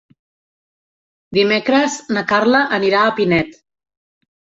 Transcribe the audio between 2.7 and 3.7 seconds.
anirà a Pinet.